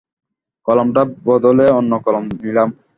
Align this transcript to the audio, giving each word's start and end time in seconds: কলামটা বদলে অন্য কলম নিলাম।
কলামটা 0.67 1.01
বদলে 1.27 1.65
অন্য 1.79 1.91
কলম 2.05 2.23
নিলাম। 2.43 2.69